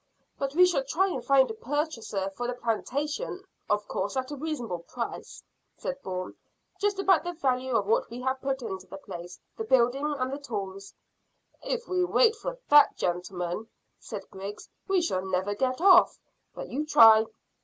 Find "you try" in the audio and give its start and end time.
16.69-17.25